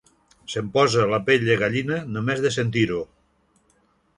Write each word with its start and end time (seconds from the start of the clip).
Se'm 0.53 0.69
posa 0.77 1.03
la 1.11 1.19
pell 1.27 1.45
de 1.49 1.57
gallina 1.65 1.99
només 2.15 2.41
de 2.47 2.53
sentir-ho. 2.57 3.03